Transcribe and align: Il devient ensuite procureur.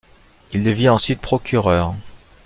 Il 0.53 0.63
devient 0.63 0.89
ensuite 0.89 1.21
procureur. 1.21 1.93